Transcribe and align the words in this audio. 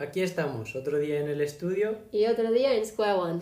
Aquí 0.00 0.22
estamos, 0.22 0.74
otro 0.76 0.98
día 0.98 1.20
en 1.20 1.28
el 1.28 1.42
estudio. 1.42 1.98
Y 2.10 2.24
otro 2.24 2.50
día 2.50 2.74
en 2.74 2.86
Square 2.86 3.12
One. 3.12 3.40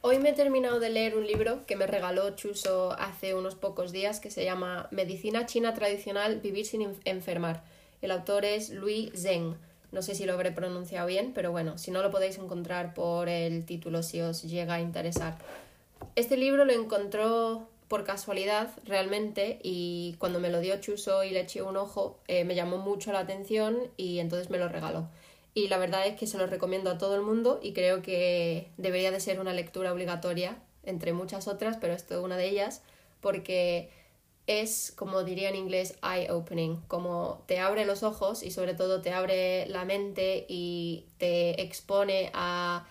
Hoy 0.00 0.18
me 0.18 0.30
he 0.30 0.32
terminado 0.32 0.80
de 0.80 0.90
leer 0.90 1.16
un 1.16 1.24
libro 1.24 1.64
que 1.66 1.76
me 1.76 1.86
regaló 1.86 2.34
Chuso 2.34 2.90
hace 2.98 3.36
unos 3.36 3.54
pocos 3.54 3.92
días 3.92 4.18
que 4.18 4.32
se 4.32 4.44
llama 4.44 4.88
Medicina 4.90 5.46
China 5.46 5.72
Tradicional 5.72 6.40
Vivir 6.40 6.66
sin 6.66 6.96
enfermar. 7.04 7.62
El 8.00 8.10
autor 8.10 8.44
es 8.44 8.70
Louis 8.70 9.12
Zheng. 9.14 9.56
No 9.92 10.02
sé 10.02 10.16
si 10.16 10.26
lo 10.26 10.32
habré 10.32 10.50
pronunciado 10.50 11.06
bien, 11.06 11.30
pero 11.32 11.52
bueno, 11.52 11.78
si 11.78 11.92
no 11.92 12.02
lo 12.02 12.10
podéis 12.10 12.38
encontrar 12.38 12.92
por 12.92 13.28
el 13.28 13.64
título 13.64 14.02
si 14.02 14.20
os 14.20 14.42
llega 14.42 14.74
a 14.74 14.80
interesar. 14.80 15.38
Este 16.16 16.36
libro 16.36 16.64
lo 16.64 16.72
encontró 16.72 17.68
por 17.92 18.04
casualidad 18.04 18.70
realmente 18.86 19.58
y 19.62 20.16
cuando 20.18 20.40
me 20.40 20.48
lo 20.48 20.60
dio 20.60 20.80
Chuso 20.80 21.24
y 21.24 21.30
le 21.30 21.40
eché 21.40 21.60
un 21.60 21.76
ojo 21.76 22.18
eh, 22.26 22.42
me 22.42 22.54
llamó 22.54 22.78
mucho 22.78 23.12
la 23.12 23.18
atención 23.18 23.76
y 23.98 24.18
entonces 24.18 24.48
me 24.48 24.56
lo 24.56 24.70
regaló. 24.70 25.10
Y 25.52 25.68
la 25.68 25.76
verdad 25.76 26.06
es 26.06 26.18
que 26.18 26.26
se 26.26 26.38
lo 26.38 26.46
recomiendo 26.46 26.88
a 26.90 26.96
todo 26.96 27.16
el 27.16 27.20
mundo 27.20 27.60
y 27.62 27.74
creo 27.74 28.00
que 28.00 28.70
debería 28.78 29.10
de 29.10 29.20
ser 29.20 29.40
una 29.40 29.52
lectura 29.52 29.92
obligatoria 29.92 30.56
entre 30.84 31.12
muchas 31.12 31.48
otras, 31.48 31.76
pero 31.82 31.92
esto 31.92 32.14
es 32.14 32.24
una 32.24 32.38
de 32.38 32.48
ellas 32.48 32.80
porque 33.20 33.90
es, 34.46 34.94
como 34.96 35.22
diría 35.22 35.50
en 35.50 35.56
inglés, 35.56 35.98
eye-opening, 36.02 36.76
como 36.88 37.42
te 37.44 37.58
abre 37.58 37.84
los 37.84 38.02
ojos 38.02 38.42
y 38.42 38.52
sobre 38.52 38.72
todo 38.72 39.02
te 39.02 39.12
abre 39.12 39.66
la 39.66 39.84
mente 39.84 40.46
y 40.48 41.04
te 41.18 41.60
expone 41.60 42.30
a 42.32 42.86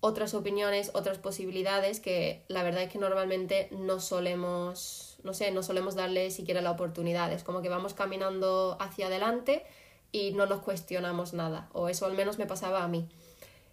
otras 0.00 0.34
opiniones, 0.34 0.90
otras 0.94 1.18
posibilidades 1.18 2.00
que 2.00 2.42
la 2.48 2.62
verdad 2.62 2.82
es 2.82 2.90
que 2.90 2.98
normalmente 2.98 3.68
no 3.70 4.00
solemos, 4.00 5.18
no 5.22 5.34
sé, 5.34 5.50
no 5.50 5.62
solemos 5.62 5.94
darle 5.94 6.30
siquiera 6.30 6.62
la 6.62 6.70
oportunidad. 6.70 7.32
Es 7.32 7.44
como 7.44 7.62
que 7.62 7.68
vamos 7.68 7.94
caminando 7.94 8.76
hacia 8.80 9.06
adelante 9.06 9.64
y 10.12 10.32
no 10.32 10.46
nos 10.46 10.62
cuestionamos 10.62 11.34
nada, 11.34 11.68
o 11.72 11.88
eso 11.88 12.06
al 12.06 12.14
menos 12.14 12.38
me 12.38 12.46
pasaba 12.46 12.82
a 12.82 12.88
mí. 12.88 13.06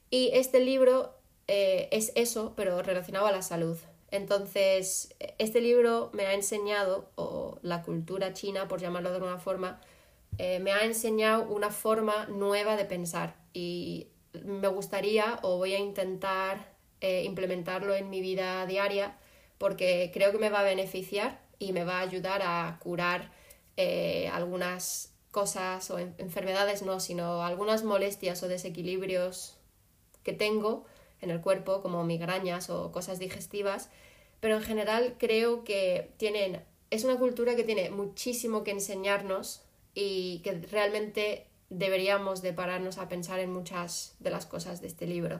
Y 0.09 0.29
este 0.33 0.59
libro 0.59 1.13
eh, 1.47 1.87
es 1.91 2.11
eso, 2.15 2.53
pero 2.55 2.81
relacionado 2.81 3.25
a 3.25 3.31
la 3.31 3.41
salud. 3.41 3.77
Entonces, 4.11 5.15
este 5.37 5.59
libro 5.59 6.09
me 6.13 6.25
ha 6.25 6.33
enseñado, 6.33 7.09
o 7.15 7.57
la 7.61 7.81
cultura 7.83 8.33
china, 8.33 8.67
por 8.67 8.79
llamarlo 8.79 9.09
de 9.09 9.15
alguna 9.15 9.39
forma, 9.39 9.81
eh, 10.37 10.59
me 10.59 10.71
ha 10.71 10.83
enseñado 10.85 11.43
una 11.43 11.71
forma 11.71 12.25
nueva 12.27 12.75
de 12.75 12.85
pensar 12.85 13.35
y 13.53 14.07
me 14.45 14.67
gustaría 14.67 15.39
o 15.41 15.57
voy 15.57 15.73
a 15.73 15.79
intentar 15.79 16.73
eh, 17.01 17.23
implementarlo 17.25 17.95
en 17.95 18.09
mi 18.09 18.21
vida 18.21 18.65
diaria 18.65 19.17
porque 19.57 20.11
creo 20.13 20.31
que 20.31 20.37
me 20.37 20.49
va 20.49 20.59
a 20.59 20.63
beneficiar 20.63 21.41
y 21.59 21.73
me 21.73 21.83
va 21.83 21.99
a 21.99 22.01
ayudar 22.01 22.41
a 22.43 22.77
curar 22.81 23.31
eh, 23.75 24.29
algunas 24.31 25.13
cosas 25.31 25.89
o 25.91 25.99
enfermedades, 25.99 26.83
no, 26.83 26.99
sino 26.99 27.43
algunas 27.43 27.83
molestias 27.83 28.41
o 28.43 28.47
desequilibrios 28.47 29.57
que 30.23 30.33
tengo 30.33 30.85
en 31.21 31.31
el 31.31 31.41
cuerpo, 31.41 31.81
como 31.81 32.03
migrañas 32.03 32.69
o 32.69 32.91
cosas 32.91 33.19
digestivas, 33.19 33.89
pero 34.39 34.55
en 34.55 34.63
general 34.63 35.15
creo 35.17 35.63
que 35.63 36.11
tienen, 36.17 36.63
es 36.89 37.03
una 37.03 37.17
cultura 37.17 37.55
que 37.55 37.63
tiene 37.63 37.89
muchísimo 37.89 38.63
que 38.63 38.71
enseñarnos 38.71 39.61
y 39.93 40.39
que 40.39 40.53
realmente 40.53 41.47
deberíamos 41.69 42.41
de 42.41 42.53
pararnos 42.53 42.97
a 42.97 43.07
pensar 43.07 43.39
en 43.39 43.51
muchas 43.51 44.15
de 44.19 44.29
las 44.29 44.45
cosas 44.45 44.81
de 44.81 44.87
este 44.87 45.05
libro. 45.05 45.39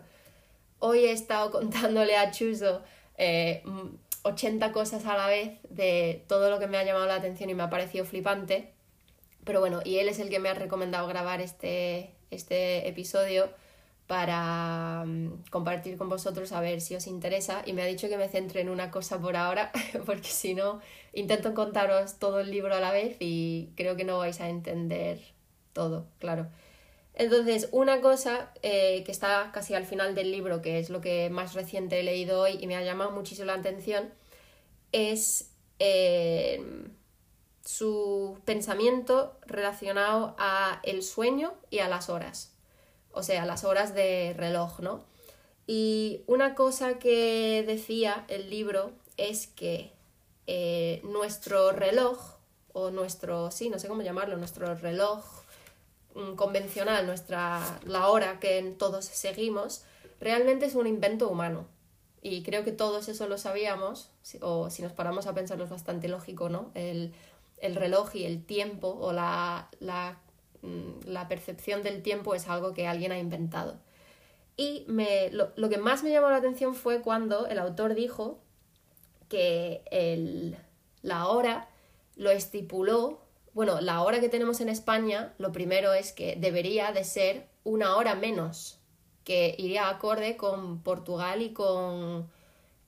Hoy 0.80 1.06
he 1.06 1.12
estado 1.12 1.52
contándole 1.52 2.16
a 2.16 2.32
Chuso 2.32 2.82
eh, 3.18 3.64
80 4.24 4.72
cosas 4.72 5.06
a 5.06 5.18
la 5.18 5.28
vez 5.28 5.60
de 5.70 6.24
todo 6.28 6.50
lo 6.50 6.60
que 6.60 6.68
me 6.68 6.78
ha 6.78 6.84
llamado 6.84 7.06
la 7.06 7.16
atención 7.16 7.50
y 7.50 7.56
me 7.56 7.64
ha 7.64 7.70
parecido 7.70 8.06
flipante. 8.06 8.74
Pero 9.44 9.60
bueno, 9.60 9.80
y 9.84 9.98
él 9.98 10.10
es 10.10 10.20
el 10.20 10.30
que 10.30 10.40
me 10.40 10.50
ha 10.50 10.54
recomendado 10.54 11.08
grabar 11.08 11.40
este, 11.40 12.12
este 12.32 12.88
episodio 12.88 13.50
para 14.08 15.04
mm, 15.06 15.44
compartir 15.50 15.98
con 15.98 16.10
vosotros 16.10 16.52
a 16.54 16.62
ver 16.62 16.82
si 16.82 16.96
os 16.96 17.08
interesa 17.08 17.62
y 17.66 17.74
me 17.74 17.82
ha 17.82 17.86
dicho 17.86 18.08
que 18.10 18.18
me 18.18 18.30
centre 18.30 18.62
en 18.62 18.70
una 18.70 18.90
cosa 18.90 19.20
por 19.20 19.36
ahora 19.36 19.72
porque 20.06 20.30
si 20.30 20.54
no 20.54 20.80
intento 21.14 21.54
contaros 21.54 22.18
todo 22.18 22.40
el 22.40 22.50
libro 22.50 22.74
a 22.74 22.80
la 22.80 22.92
vez 22.92 23.18
y 23.20 23.70
creo 23.76 23.98
que 23.98 24.06
no 24.06 24.18
vais 24.18 24.40
a 24.40 24.50
entender 24.50 25.20
todo, 25.78 26.08
claro. 26.18 26.48
Entonces, 27.14 27.70
una 27.72 28.02
cosa 28.02 28.52
eh, 28.64 29.04
que 29.06 29.12
está 29.12 29.52
casi 29.54 29.76
al 29.76 29.86
final 29.86 30.16
del 30.16 30.32
libro, 30.32 30.64
que 30.64 30.80
es 30.80 30.90
lo 30.90 31.02
que 31.02 31.30
más 31.30 31.54
reciente 31.54 32.00
he 32.00 32.04
leído 32.04 32.42
hoy 32.42 32.58
y 32.60 32.66
me 32.66 32.76
ha 32.76 32.82
llamado 32.82 33.12
muchísimo 33.12 33.46
la 33.46 33.54
atención, 33.54 34.12
es 34.92 35.52
eh, 35.78 36.90
su 37.64 38.40
pensamiento 38.44 39.38
relacionado 39.46 40.36
a 40.40 40.82
el 40.84 41.04
sueño 41.04 41.54
y 41.70 41.80
a 41.80 41.88
las 41.88 42.10
horas, 42.10 42.56
o 43.12 43.22
sea, 43.22 43.46
las 43.46 43.64
horas 43.64 43.94
de 43.94 44.34
reloj, 44.36 44.80
¿no? 44.80 45.06
Y 45.68 46.22
una 46.26 46.56
cosa 46.56 46.98
que 46.98 47.64
decía 47.68 48.26
el 48.30 48.50
libro 48.50 48.94
es 49.18 49.46
que 49.46 49.92
eh, 50.48 51.02
nuestro 51.04 51.72
reloj, 51.72 52.38
o 52.74 52.90
nuestro, 52.90 53.52
sí, 53.52 53.70
no 53.70 53.78
sé 53.78 53.88
cómo 53.88 54.02
llamarlo, 54.02 54.38
nuestro 54.38 54.74
reloj 54.74 55.47
convencional, 56.36 57.06
nuestra, 57.06 57.80
la 57.86 58.08
hora 58.10 58.40
que 58.40 58.62
todos 58.78 59.06
seguimos, 59.06 59.84
realmente 60.20 60.66
es 60.66 60.76
un 60.76 60.88
invento 60.88 61.30
humano. 61.30 61.68
Y 62.22 62.44
creo 62.44 62.64
que 62.64 62.72
todos 62.72 63.08
eso 63.10 63.28
lo 63.28 63.38
sabíamos, 63.38 64.10
o 64.42 64.70
si 64.70 64.82
nos 64.82 64.92
paramos 64.92 65.28
a 65.28 65.34
pensarlo 65.34 65.64
es 65.64 65.70
bastante 65.70 66.08
lógico, 66.08 66.50
¿no? 66.50 66.72
El, 66.74 67.14
reloj 67.62 68.16
y 68.16 68.26
el 68.26 68.44
tiempo 68.44 68.90
o 68.90 69.14
la, 69.14 69.70
mm, 70.62 71.08
la, 71.08 71.28
percepción 71.28 71.84
del 71.84 72.02
tiempo 72.02 72.36
es 72.36 72.48
algo 72.48 72.74
que 72.74 72.88
alguien 72.88 73.12
ha 73.12 73.20
inventado. 73.20 73.78
Y 74.58 74.86
me, 74.88 75.30
lo, 75.32 75.52
lo, 75.56 75.70
que 75.70 75.78
más 75.78 76.04
me 76.04 76.10
llamó 76.10 76.30
la 76.30 76.38
atención 76.38 76.74
fue 76.76 77.02
cuando 77.02 77.48
el 77.48 77.60
autor 77.60 77.94
dijo 77.94 78.40
que 79.30 79.84
el, 79.92 80.58
la 81.02 81.28
hora 81.28 81.70
lo 82.16 82.32
estipuló 82.32 83.27
bueno, 83.58 83.82
la 83.82 84.04
hora 84.04 84.20
que 84.20 84.30
tenemos 84.30 84.62
en 84.62 84.70
España, 84.70 85.34
lo 85.40 85.52
primero 85.52 85.92
es 85.92 86.12
que 86.12 86.36
debería 86.36 86.92
de 86.92 87.04
ser 87.04 87.48
una 87.64 87.96
hora 87.96 88.14
menos, 88.14 88.78
que 89.24 89.56
iría 89.58 89.90
acorde 89.90 90.38
con 90.38 90.84
Portugal 90.84 91.42
y 91.42 91.54
con, 91.54 92.30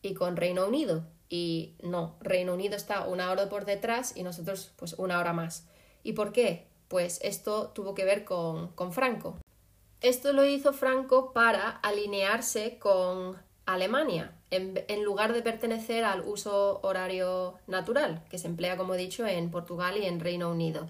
y 0.03 0.13
con 0.13 0.37
Reino 0.37 0.67
Unido. 0.67 1.01
Y 1.27 1.73
no, 1.81 2.17
Reino 2.21 2.53
Unido 2.53 2.75
está 2.75 3.07
una 3.07 3.31
hora 3.31 3.49
por 3.49 3.65
detrás 3.65 4.15
y 4.15 4.21
nosotros 4.21 4.71
pues 4.75 4.93
una 4.93 5.17
hora 5.17 5.33
más. 5.33 5.65
¿Y 6.03 6.13
por 6.13 6.31
qué? 6.33 6.67
Pues 6.87 7.19
esto 7.23 7.69
tuvo 7.69 7.95
que 7.95 8.05
ver 8.05 8.23
con, 8.23 8.67
con 8.73 8.93
Franco. 8.93 9.39
Esto 10.01 10.33
lo 10.33 10.45
hizo 10.45 10.71
Franco 10.71 11.33
para 11.33 11.67
alinearse 11.71 12.77
con 12.77 13.41
Alemania, 13.73 14.33
en, 14.51 15.03
lugar 15.03 15.33
de 15.33 15.43
pertenecer 15.43 16.03
al 16.03 16.21
uso 16.21 16.79
horario 16.81 17.55
natural, 17.67 18.23
que 18.29 18.39
se 18.39 18.47
emplea, 18.47 18.77
como 18.77 18.95
he 18.95 18.97
dicho, 18.97 19.27
en 19.27 19.51
Portugal 19.51 19.97
y 19.97 20.05
en 20.05 20.19
Reino 20.19 20.49
Unido. 20.49 20.89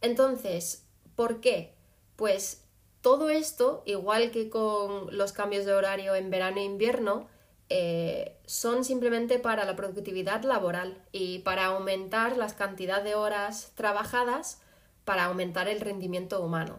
Entonces, 0.00 0.84
¿por 1.16 1.40
qué? 1.40 1.74
Pues 2.14 2.62
todo 3.00 3.28
esto, 3.28 3.82
igual 3.86 4.30
que 4.30 4.48
con 4.50 5.16
los 5.16 5.32
cambios 5.32 5.64
de 5.64 5.72
horario 5.72 6.14
en 6.14 6.30
verano 6.30 6.58
e 6.58 6.64
invierno, 6.64 7.26
eh, 7.68 8.36
son 8.46 8.84
simplemente 8.84 9.40
para 9.40 9.64
la 9.64 9.74
productividad 9.74 10.44
laboral 10.44 11.02
y 11.10 11.40
para 11.40 11.66
aumentar 11.66 12.36
las 12.36 12.54
cantidad 12.54 13.02
de 13.02 13.16
horas 13.16 13.72
trabajadas 13.74 14.62
para 15.04 15.24
aumentar 15.24 15.66
el 15.66 15.80
rendimiento 15.80 16.40
humano. 16.40 16.78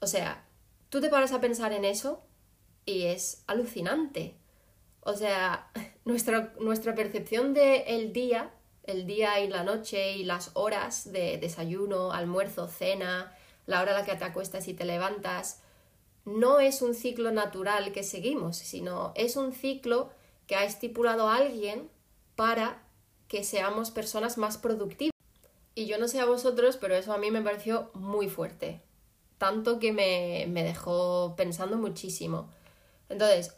O 0.00 0.06
sea, 0.06 0.44
tú 0.88 1.00
te 1.00 1.08
paras 1.08 1.32
a 1.32 1.40
pensar 1.40 1.72
en 1.72 1.84
eso 1.84 2.22
y 2.86 3.06
es 3.06 3.42
alucinante. 3.46 4.36
O 5.00 5.14
sea, 5.14 5.70
nuestra, 6.04 6.54
nuestra 6.58 6.94
percepción 6.94 7.52
del 7.52 7.82
el 7.86 8.12
día, 8.12 8.50
el 8.84 9.06
día 9.06 9.40
y 9.40 9.48
la 9.48 9.64
noche 9.64 10.16
y 10.16 10.24
las 10.24 10.52
horas 10.54 11.12
de 11.12 11.36
desayuno, 11.38 12.12
almuerzo, 12.12 12.68
cena, 12.68 13.36
la 13.66 13.82
hora 13.82 13.92
a 13.92 14.00
la 14.00 14.06
que 14.06 14.14
te 14.14 14.24
acuestas 14.24 14.68
y 14.68 14.74
te 14.74 14.84
levantas, 14.84 15.60
no 16.24 16.60
es 16.60 16.82
un 16.82 16.94
ciclo 16.94 17.30
natural 17.30 17.92
que 17.92 18.02
seguimos, 18.02 18.56
sino 18.56 19.12
es 19.14 19.36
un 19.36 19.52
ciclo 19.52 20.10
que 20.46 20.56
ha 20.56 20.64
estipulado 20.64 21.28
alguien 21.28 21.90
para 22.34 22.82
que 23.28 23.44
seamos 23.44 23.90
personas 23.90 24.38
más 24.38 24.58
productivas. 24.58 25.12
Y 25.74 25.86
yo 25.86 25.98
no 25.98 26.08
sé 26.08 26.20
a 26.20 26.24
vosotros, 26.24 26.76
pero 26.76 26.94
eso 26.94 27.12
a 27.12 27.18
mí 27.18 27.30
me 27.30 27.42
pareció 27.42 27.90
muy 27.94 28.28
fuerte. 28.28 28.80
Tanto 29.38 29.78
que 29.78 29.92
me, 29.92 30.46
me 30.48 30.64
dejó 30.64 31.34
pensando 31.36 31.76
muchísimo. 31.76 32.48
Entonces, 33.08 33.56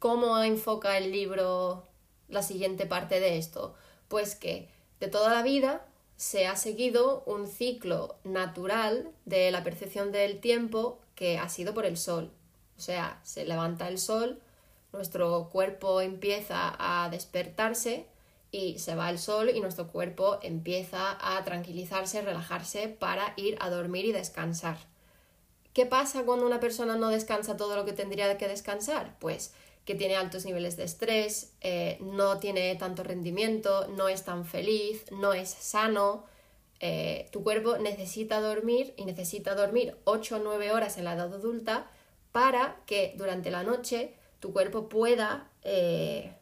¿Cómo 0.00 0.42
enfoca 0.42 0.96
el 0.96 1.12
libro 1.12 1.86
la 2.28 2.42
siguiente 2.42 2.86
parte 2.86 3.20
de 3.20 3.36
esto? 3.36 3.74
Pues 4.08 4.34
que 4.34 4.70
de 4.98 5.08
toda 5.08 5.30
la 5.34 5.42
vida 5.42 5.86
se 6.16 6.46
ha 6.46 6.56
seguido 6.56 7.22
un 7.26 7.46
ciclo 7.46 8.16
natural 8.24 9.10
de 9.26 9.50
la 9.50 9.62
percepción 9.62 10.10
del 10.10 10.40
tiempo 10.40 11.00
que 11.14 11.36
ha 11.36 11.50
sido 11.50 11.74
por 11.74 11.84
el 11.84 11.98
sol. 11.98 12.30
O 12.78 12.80
sea, 12.80 13.20
se 13.24 13.44
levanta 13.44 13.88
el 13.88 13.98
sol, 13.98 14.40
nuestro 14.94 15.50
cuerpo 15.50 16.00
empieza 16.00 16.74
a 16.78 17.10
despertarse 17.10 18.06
y 18.50 18.78
se 18.78 18.94
va 18.94 19.10
el 19.10 19.18
sol 19.18 19.50
y 19.50 19.60
nuestro 19.60 19.88
cuerpo 19.88 20.38
empieza 20.40 21.18
a 21.20 21.44
tranquilizarse, 21.44 22.22
relajarse 22.22 22.88
para 22.88 23.34
ir 23.36 23.58
a 23.60 23.68
dormir 23.68 24.06
y 24.06 24.12
descansar. 24.12 24.78
¿Qué 25.72 25.86
pasa 25.86 26.24
cuando 26.24 26.46
una 26.46 26.60
persona 26.60 26.96
no 26.96 27.08
descansa 27.08 27.56
todo 27.56 27.76
lo 27.76 27.84
que 27.84 27.92
tendría 27.92 28.36
que 28.36 28.48
descansar? 28.48 29.16
Pues 29.20 29.52
que 29.84 29.94
tiene 29.94 30.16
altos 30.16 30.44
niveles 30.44 30.76
de 30.76 30.84
estrés, 30.84 31.52
eh, 31.60 31.98
no 32.00 32.38
tiene 32.38 32.74
tanto 32.76 33.02
rendimiento, 33.02 33.88
no 33.88 34.08
es 34.08 34.24
tan 34.24 34.44
feliz, 34.44 35.04
no 35.10 35.32
es 35.32 35.50
sano. 35.50 36.24
Eh, 36.80 37.28
tu 37.32 37.42
cuerpo 37.42 37.76
necesita 37.78 38.40
dormir 38.40 38.94
y 38.96 39.04
necesita 39.04 39.54
dormir 39.54 39.96
8 40.04 40.36
o 40.36 40.38
9 40.38 40.72
horas 40.72 40.96
en 40.98 41.04
la 41.04 41.14
edad 41.14 41.32
adulta 41.32 41.90
para 42.32 42.76
que 42.86 43.14
durante 43.16 43.50
la 43.50 43.62
noche 43.62 44.14
tu 44.38 44.52
cuerpo 44.52 44.88
pueda 44.88 45.50
eh, 45.62 46.34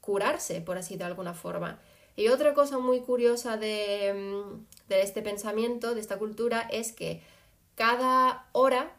curarse, 0.00 0.60
por 0.60 0.78
así 0.78 0.96
de 0.96 1.04
alguna 1.04 1.34
forma. 1.34 1.80
Y 2.16 2.28
otra 2.28 2.54
cosa 2.54 2.78
muy 2.78 3.00
curiosa 3.00 3.56
de, 3.56 4.14
mm, 4.14 4.88
de 4.88 5.02
este 5.02 5.22
pensamiento, 5.22 5.94
de 5.94 6.00
esta 6.00 6.18
cultura, 6.18 6.68
es 6.70 6.92
que 6.92 7.20
cada 7.76 8.48
hora 8.52 8.96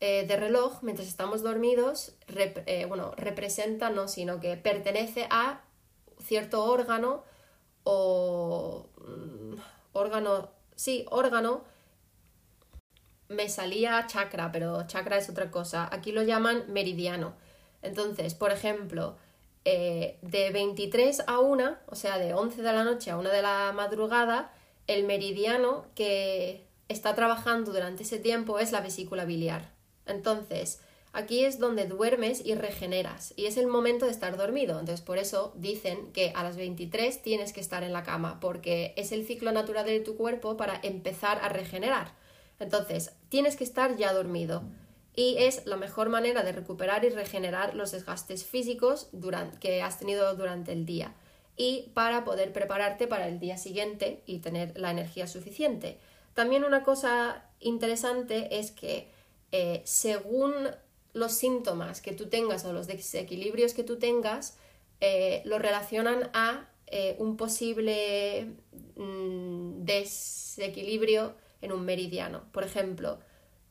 eh, 0.00 0.24
de 0.26 0.36
reloj, 0.36 0.82
mientras 0.82 1.06
estamos 1.06 1.42
dormidos, 1.42 2.14
eh, 2.26 2.86
bueno, 2.86 3.12
representa, 3.16 3.90
no, 3.90 4.08
sino 4.08 4.40
que 4.40 4.56
pertenece 4.56 5.26
a 5.30 5.60
cierto 6.18 6.64
órgano 6.64 7.24
o 7.84 8.88
mm, 8.98 9.54
órgano, 9.92 10.50
sí, 10.74 11.04
órgano, 11.10 11.64
me 13.28 13.48
salía 13.48 14.06
chakra, 14.06 14.52
pero 14.52 14.86
chakra 14.86 15.18
es 15.18 15.28
otra 15.28 15.50
cosa. 15.50 15.88
Aquí 15.92 16.12
lo 16.12 16.22
llaman 16.22 16.64
meridiano. 16.68 17.34
Entonces, 17.82 18.34
por 18.34 18.52
ejemplo, 18.52 19.16
eh, 19.64 20.18
de 20.22 20.50
23 20.50 21.24
a 21.26 21.40
1, 21.40 21.76
o 21.86 21.94
sea, 21.94 22.18
de 22.18 22.34
11 22.34 22.62
de 22.62 22.72
la 22.72 22.84
noche 22.84 23.10
a 23.10 23.16
1 23.18 23.30
de 23.30 23.42
la 23.42 23.72
madrugada, 23.72 24.52
el 24.86 25.04
meridiano 25.04 25.86
que 25.94 26.66
está 26.88 27.14
trabajando 27.14 27.72
durante 27.72 28.02
ese 28.02 28.18
tiempo 28.18 28.58
es 28.58 28.72
la 28.72 28.80
vesícula 28.80 29.24
biliar. 29.24 29.72
Entonces, 30.06 30.80
aquí 31.12 31.44
es 31.44 31.58
donde 31.58 31.86
duermes 31.86 32.44
y 32.44 32.54
regeneras, 32.54 33.34
y 33.36 33.46
es 33.46 33.56
el 33.56 33.66
momento 33.66 34.06
de 34.06 34.12
estar 34.12 34.36
dormido. 34.36 34.78
Entonces, 34.78 35.04
por 35.04 35.18
eso 35.18 35.52
dicen 35.56 36.12
que 36.12 36.32
a 36.34 36.42
las 36.42 36.56
23 36.56 37.22
tienes 37.22 37.52
que 37.52 37.60
estar 37.60 37.82
en 37.82 37.92
la 37.92 38.02
cama, 38.02 38.40
porque 38.40 38.94
es 38.96 39.12
el 39.12 39.26
ciclo 39.26 39.52
natural 39.52 39.86
de 39.86 40.00
tu 40.00 40.16
cuerpo 40.16 40.56
para 40.56 40.80
empezar 40.82 41.38
a 41.42 41.48
regenerar. 41.48 42.14
Entonces, 42.58 43.12
tienes 43.28 43.56
que 43.56 43.64
estar 43.64 43.96
ya 43.96 44.12
dormido. 44.12 44.62
Y 45.14 45.36
es 45.38 45.66
la 45.66 45.76
mejor 45.76 46.08
manera 46.08 46.42
de 46.42 46.52
recuperar 46.52 47.04
y 47.04 47.10
regenerar 47.10 47.74
los 47.74 47.92
desgastes 47.92 48.46
físicos 48.46 49.10
que 49.60 49.82
has 49.82 49.98
tenido 49.98 50.34
durante 50.36 50.72
el 50.72 50.86
día. 50.86 51.14
Y 51.54 51.90
para 51.92 52.24
poder 52.24 52.52
prepararte 52.52 53.06
para 53.06 53.28
el 53.28 53.38
día 53.38 53.58
siguiente 53.58 54.22
y 54.24 54.38
tener 54.38 54.78
la 54.78 54.90
energía 54.90 55.26
suficiente. 55.26 55.98
También 56.34 56.64
una 56.64 56.82
cosa 56.82 57.44
interesante 57.60 58.58
es 58.58 58.70
que 58.70 59.10
eh, 59.52 59.82
según 59.84 60.54
los 61.12 61.32
síntomas 61.32 62.00
que 62.00 62.12
tú 62.12 62.28
tengas 62.28 62.64
o 62.64 62.72
los 62.72 62.86
desequilibrios 62.86 63.74
que 63.74 63.84
tú 63.84 63.98
tengas, 63.98 64.56
eh, 65.00 65.42
lo 65.44 65.58
relacionan 65.58 66.30
a 66.32 66.68
eh, 66.86 67.16
un 67.18 67.36
posible 67.36 68.54
mm, 68.96 69.84
desequilibrio 69.84 71.34
en 71.60 71.72
un 71.72 71.84
meridiano. 71.84 72.44
Por 72.52 72.64
ejemplo, 72.64 73.18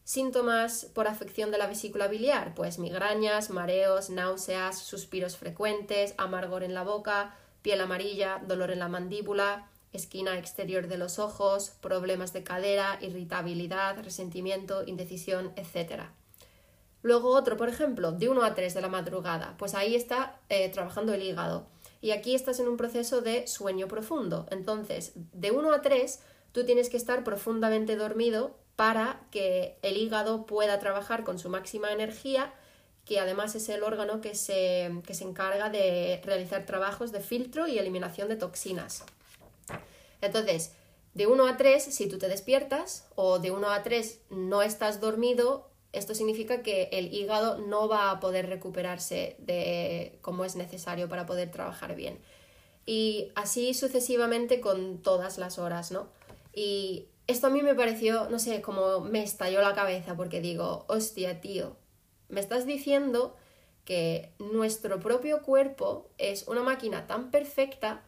síntomas 0.04 0.86
por 0.94 1.08
afección 1.08 1.52
de 1.52 1.58
la 1.58 1.68
vesícula 1.68 2.08
biliar, 2.08 2.54
pues 2.54 2.80
migrañas, 2.80 3.50
mareos, 3.50 4.10
náuseas, 4.10 4.80
suspiros 4.80 5.38
frecuentes, 5.38 6.13
amargor 6.18 6.63
en 6.63 6.74
la 6.74 6.84
boca, 6.84 7.38
piel 7.62 7.81
amarilla, 7.81 8.42
dolor 8.46 8.72
en 8.72 8.80
la 8.80 8.88
mandíbula, 8.88 9.69
esquina 9.93 10.38
exterior 10.38 10.88
de 10.88 10.97
los 10.97 11.19
ojos, 11.19 11.71
problemas 11.81 12.33
de 12.33 12.43
cadera, 12.43 12.97
irritabilidad, 13.01 14.03
resentimiento, 14.03 14.83
indecisión, 14.85 15.51
etc. 15.55 16.03
Luego 17.03 17.29
otro, 17.29 17.57
por 17.57 17.69
ejemplo, 17.69 18.11
de 18.11 18.29
1 18.29 18.43
a 18.43 18.53
3 18.53 18.73
de 18.73 18.81
la 18.81 18.88
madrugada, 18.88 19.55
pues 19.57 19.73
ahí 19.73 19.95
está 19.95 20.39
eh, 20.49 20.69
trabajando 20.69 21.13
el 21.13 21.23
hígado. 21.23 21.65
Y 21.99 22.11
aquí 22.11 22.35
estás 22.35 22.59
en 22.59 22.67
un 22.67 22.77
proceso 22.77 23.21
de 23.21 23.47
sueño 23.47 23.88
profundo. 23.88 24.47
Entonces, 24.49 25.13
de 25.15 25.51
1 25.51 25.71
a 25.71 25.81
3, 25.81 26.19
tú 26.51 26.65
tienes 26.65 26.89
que 26.89 26.97
estar 26.97 27.23
profundamente 27.23 27.95
dormido 27.95 28.55
para 28.75 29.21
que 29.29 29.77
el 29.81 29.97
hígado 29.97 30.45
pueda 30.45 30.79
trabajar 30.79 31.23
con 31.23 31.38
su 31.38 31.49
máxima 31.49 31.91
energía, 31.91 32.53
que 33.05 33.19
además 33.19 33.55
es 33.55 33.69
el 33.69 33.83
órgano 33.83 34.21
que 34.21 34.35
se, 34.35 34.91
que 35.05 35.13
se 35.13 35.23
encarga 35.23 35.69
de 35.69 36.21
realizar 36.23 36.65
trabajos 36.65 37.11
de 37.11 37.19
filtro 37.19 37.67
y 37.67 37.77
eliminación 37.77 38.29
de 38.29 38.35
toxinas. 38.35 39.03
Entonces, 40.22 40.74
de 41.13 41.28
1 41.28 41.48
a 41.48 41.58
3, 41.58 41.84
si 41.84 42.08
tú 42.08 42.18
te 42.18 42.30
despiertas 42.30 43.08
o 43.16 43.40
de 43.40 43.52
1 43.52 43.69
a 43.69 43.84
3 43.84 44.19
no 44.30 44.62
estás 44.62 45.02
dormido, 45.02 45.69
esto 45.92 46.16
significa 46.16 46.62
que 46.62 46.90
el 46.94 47.13
hígado 47.13 47.58
no 47.58 47.88
va 47.90 48.12
a 48.12 48.19
poder 48.19 48.48
recuperarse 48.48 49.36
de 49.40 50.18
como 50.22 50.46
es 50.46 50.56
necesario 50.56 51.10
para 51.10 51.25
poder 51.25 51.52
trabajar 51.52 51.96
bien. 51.96 52.19
Y 52.86 53.31
así 53.36 53.74
sucesivamente 53.74 54.62
con 54.62 55.02
todas 55.02 55.38
las 55.38 55.60
horas, 55.60 55.92
¿no? 55.92 56.08
Y 56.54 57.08
esto 57.28 57.48
a 57.48 57.50
mí 57.50 57.62
me 57.62 57.75
pareció, 57.75 58.30
no 58.30 58.40
sé, 58.40 58.62
como 58.62 59.02
me 59.02 59.22
estalló 59.22 59.62
la 59.62 59.74
cabeza 59.74 60.16
porque 60.16 60.42
digo, 60.42 60.86
hostia, 60.88 61.42
tío, 61.42 61.75
me 62.30 62.40
estás 62.40 62.66
diciendo 62.66 63.36
que 63.84 64.31
nuestro 64.40 65.00
propio 65.00 65.42
cuerpo 65.42 66.10
es 66.18 66.48
una 66.48 66.63
máquina 66.63 67.08
tan 67.08 67.31
perfecta 67.31 68.04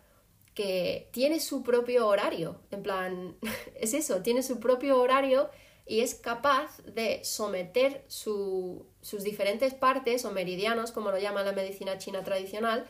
que 0.54 1.10
tiene 1.12 1.40
su 1.40 1.64
propio 1.64 2.08
horario, 2.08 2.60
en 2.72 2.84
plan, 2.84 3.36
es 3.76 3.94
eso, 3.94 4.22
tiene 4.22 4.44
su 4.44 4.60
propio 4.60 5.00
horario 5.00 5.50
y 5.86 6.02
es 6.02 6.16
capaz 6.16 6.78
de 6.86 7.24
someter 7.24 8.06
sus 8.08 9.24
diferentes 9.24 9.74
partes 9.74 10.24
o 10.26 10.32
meridianos, 10.32 10.92
como 10.92 11.12
lo 11.12 11.20
llama 11.20 11.44
la 11.44 11.52
medicina 11.52 11.98
china 11.98 12.24
tradicional, 12.24 12.86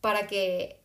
para 0.00 0.26
que 0.26 0.80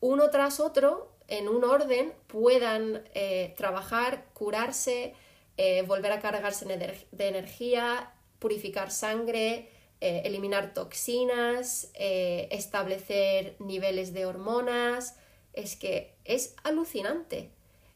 uno 0.00 0.30
tras 0.30 0.60
otro, 0.60 1.12
en 1.26 1.48
un 1.48 1.64
orden, 1.64 2.14
puedan 2.28 3.02
eh, 3.14 3.54
trabajar, 3.56 4.26
curarse, 4.32 5.14
eh, 5.56 5.82
volver 5.82 6.12
a 6.12 6.20
cargarse 6.20 6.64
de 6.64 7.28
energía, 7.28 8.12
purificar 8.38 8.92
sangre, 8.92 9.68
eh, 10.00 10.22
eliminar 10.24 10.72
toxinas, 10.72 11.90
establecer 11.94 13.56
niveles 13.58 14.12
de 14.12 14.26
hormonas, 14.26 15.16
es 15.52 15.76
que 15.76 16.14
es 16.24 16.54
alucinante. 16.64 17.50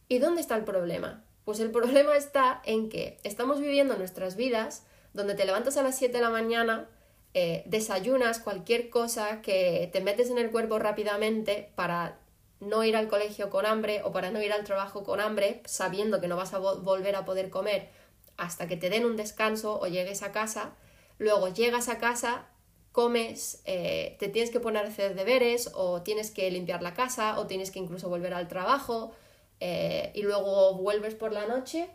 ¿Y 0.09 0.19
dónde 0.19 0.41
está 0.41 0.57
el 0.57 0.65
problema? 0.65 1.25
Pues 1.45 1.61
el 1.61 1.71
problema 1.79 2.17
está 2.17 2.63
en 2.65 2.89
que 2.89 3.19
estamos 3.25 3.61
viviendo 3.61 3.97
nuestras 3.97 4.37
vidas 4.37 4.85
donde 5.13 5.35
te 5.35 5.45
levantas 5.45 5.77
a 5.77 5.83
las 5.83 5.99
7 5.99 6.17
de 6.17 6.23
la 6.23 6.31
mañana, 6.31 6.89
eh, 7.35 7.63
desayunas 7.67 8.39
cualquier 8.39 8.91
cosa 8.91 9.43
que 9.43 9.89
te 9.93 10.01
metes 10.01 10.31
en 10.31 10.39
el 10.39 10.51
cuerpo 10.51 10.79
rápidamente 10.79 11.71
para 11.75 12.19
no 12.61 12.85
ir 12.85 12.97
al 12.97 13.09
colegio 13.09 13.51
con 13.51 13.67
hambre 13.67 14.03
o 14.05 14.13
para 14.13 14.31
no 14.31 14.41
ir 14.41 14.53
al 14.53 14.65
trabajo 14.65 15.03
con 15.03 15.21
hambre, 15.21 15.63
sabiendo 15.65 16.21
que 16.21 16.29
no 16.29 16.37
vas 16.37 16.55
a 16.55 16.59
volver 16.59 17.17
a 17.17 17.25
poder 17.25 17.51
comer 17.51 17.91
hasta 18.37 18.69
que 18.69 18.77
te 18.77 18.89
den 18.89 19.05
un 19.05 19.17
descanso 19.17 19.79
o 19.81 19.87
llegues 19.87 20.23
a 20.23 20.33
casa. 20.33 20.75
Luego 21.19 21.49
llegas 21.49 21.89
a 21.89 21.99
casa, 21.99 22.47
comes, 22.93 23.63
eh, 23.65 24.17
te 24.19 24.29
tienes 24.29 24.51
que 24.51 24.61
poner 24.61 24.85
a 24.85 24.89
hacer 24.89 25.15
deberes 25.15 25.71
o 25.75 26.03
tienes 26.03 26.31
que 26.31 26.51
limpiar 26.51 26.83
la 26.83 26.95
casa 26.95 27.39
o 27.41 27.47
tienes 27.47 27.71
que 27.71 27.79
incluso 27.79 28.09
volver 28.09 28.35
al 28.35 28.49
trabajo 28.49 29.13
eh, 29.61 30.13
y 30.15 30.23
luego 30.23 30.75
vuelves 30.75 31.15
por 31.15 31.33
la 31.33 31.47
noche 31.47 31.89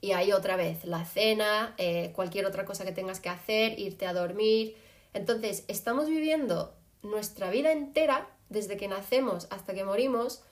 y 0.00 0.12
ahí 0.12 0.32
otra 0.32 0.56
vez 0.56 0.84
la 0.84 1.04
cena, 1.04 1.74
eh, 1.78 2.12
cualquier 2.14 2.46
otra 2.46 2.64
cosa 2.64 2.84
que 2.84 2.92
tengas 2.92 3.20
que 3.20 3.28
hacer, 3.28 3.78
irte 3.78 4.06
a 4.06 4.12
dormir. 4.12 4.76
Entonces, 5.12 5.64
estamos 5.68 6.08
viviendo 6.08 6.74
nuestra 7.02 7.50
vida 7.50 7.72
entera, 7.72 8.28
desde 8.48 8.76
que 8.76 8.88
nacemos 8.88 9.46
hasta 9.50 9.74
que 9.74 9.84
morimos, 9.84 10.42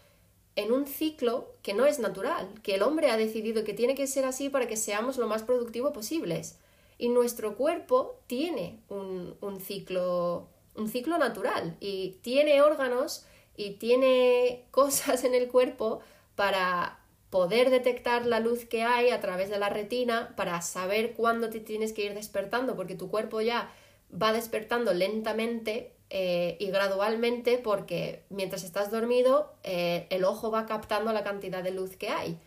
en 0.54 0.72
un 0.72 0.86
ciclo 0.86 1.54
que 1.62 1.72
no 1.72 1.86
es 1.86 1.98
natural, 1.98 2.48
que 2.62 2.74
el 2.74 2.82
hombre 2.82 3.10
ha 3.10 3.16
decidido 3.16 3.64
que 3.64 3.74
tiene 3.74 3.94
que 3.94 4.06
ser 4.06 4.24
así 4.24 4.48
para 4.48 4.66
que 4.66 4.76
seamos 4.76 5.16
lo 5.16 5.28
más 5.28 5.42
productivo 5.42 5.92
posibles. 5.92 6.58
Y 6.98 7.08
nuestro 7.08 7.56
cuerpo 7.56 8.20
tiene 8.26 8.80
un, 8.88 9.36
ciclo, 9.60 10.48
un 10.74 10.88
ciclo 10.88 11.16
natural 11.16 11.76
y 11.80 12.18
tiene 12.22 12.60
órganos 12.60 13.24
y 13.56 13.72
tiene 13.72 14.66
cosas 14.70 15.24
en 15.24 15.34
el 15.34 15.48
cuerpo 15.48 16.00
para 16.34 16.98
poder 17.30 17.70
detectar 17.70 18.26
la 18.26 18.40
luz 18.40 18.64
que 18.64 18.82
hay 18.82 19.10
a 19.10 19.20
través 19.20 19.50
de 19.50 19.58
la 19.58 19.68
retina, 19.68 20.34
para 20.36 20.60
saber 20.62 21.12
cuándo 21.12 21.50
te 21.50 21.60
tienes 21.60 21.92
que 21.92 22.04
ir 22.04 22.14
despertando, 22.14 22.74
porque 22.74 22.94
tu 22.94 23.10
cuerpo 23.10 23.40
ya 23.40 23.70
va 24.10 24.32
despertando 24.32 24.94
lentamente 24.94 25.92
eh, 26.10 26.56
y 26.58 26.70
gradualmente 26.70 27.58
porque 27.58 28.22
mientras 28.30 28.64
estás 28.64 28.90
dormido 28.90 29.52
eh, 29.62 30.06
el 30.08 30.24
ojo 30.24 30.50
va 30.50 30.64
captando 30.64 31.12
la 31.12 31.22
cantidad 31.22 31.62
de 31.62 31.70
luz 31.70 31.96
que 31.96 32.08
hay. 32.08 32.38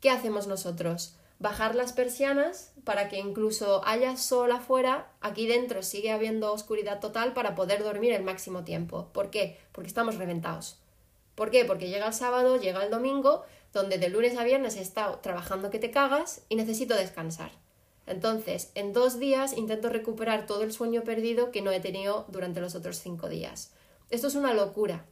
¿Qué 0.00 0.10
hacemos 0.10 0.46
nosotros? 0.46 1.16
Bajar 1.38 1.74
las 1.74 1.92
persianas 1.92 2.72
para 2.84 3.08
que 3.08 3.18
incluso 3.18 3.84
haya 3.84 4.16
sol 4.16 4.52
afuera, 4.52 5.10
aquí 5.20 5.46
dentro 5.46 5.82
sigue 5.82 6.12
habiendo 6.12 6.52
oscuridad 6.52 7.00
total 7.00 7.32
para 7.34 7.54
poder 7.54 7.82
dormir 7.82 8.12
el 8.12 8.22
máximo 8.22 8.64
tiempo. 8.64 9.08
¿Por 9.12 9.30
qué? 9.30 9.58
Porque 9.72 9.88
estamos 9.88 10.16
reventados. 10.16 10.78
¿Por 11.34 11.50
qué? 11.50 11.64
Porque 11.64 11.88
llega 11.88 12.06
el 12.06 12.14
sábado, 12.14 12.58
llega 12.58 12.84
el 12.84 12.90
domingo, 12.90 13.44
donde 13.72 13.98
de 13.98 14.08
lunes 14.08 14.38
a 14.38 14.44
viernes 14.44 14.76
he 14.76 14.80
estado 14.80 15.18
trabajando 15.18 15.70
que 15.70 15.78
te 15.78 15.90
cagas 15.90 16.42
y 16.48 16.56
necesito 16.56 16.94
descansar. 16.94 17.50
Entonces, 18.06 18.70
en 18.74 18.92
dos 18.92 19.18
días 19.18 19.56
intento 19.56 19.88
recuperar 19.88 20.46
todo 20.46 20.62
el 20.62 20.72
sueño 20.72 21.02
perdido 21.02 21.50
que 21.50 21.60
no 21.60 21.72
he 21.72 21.80
tenido 21.80 22.24
durante 22.28 22.60
los 22.60 22.74
otros 22.74 22.98
cinco 23.00 23.28
días. 23.28 23.72
Esto 24.10 24.28
es 24.28 24.36
una 24.36 24.54
locura, 24.54 25.04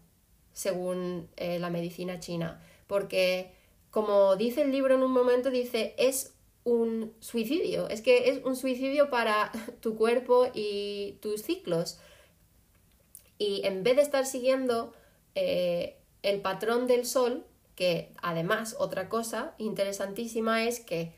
según 0.52 1.28
eh, 1.36 1.58
la 1.58 1.70
medicina 1.70 2.20
china, 2.20 2.62
porque, 2.86 3.53
como 3.94 4.34
dice 4.34 4.62
el 4.62 4.72
libro 4.72 4.96
en 4.96 5.04
un 5.04 5.12
momento, 5.12 5.52
dice, 5.52 5.94
es 5.98 6.34
un 6.64 7.14
suicidio, 7.20 7.88
es 7.88 8.02
que 8.02 8.28
es 8.28 8.44
un 8.44 8.56
suicidio 8.56 9.08
para 9.08 9.52
tu 9.80 9.94
cuerpo 9.94 10.48
y 10.52 11.12
tus 11.22 11.42
ciclos. 11.42 12.00
Y 13.38 13.64
en 13.64 13.84
vez 13.84 13.94
de 13.94 14.02
estar 14.02 14.26
siguiendo 14.26 14.92
eh, 15.36 15.96
el 16.24 16.40
patrón 16.40 16.88
del 16.88 17.06
sol, 17.06 17.46
que 17.76 18.10
además 18.20 18.74
otra 18.80 19.08
cosa 19.08 19.54
interesantísima 19.58 20.64
es 20.64 20.80
que 20.80 21.12